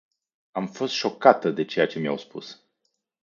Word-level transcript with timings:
Am 0.51 0.67
fost 0.67 0.93
șocată 0.93 1.51
de 1.51 1.65
ceea 1.65 1.87
ce 1.87 1.99
mi-au 1.99 2.17
spus. 2.17 2.63